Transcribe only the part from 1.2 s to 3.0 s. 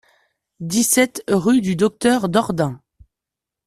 rue du Docteur Dordain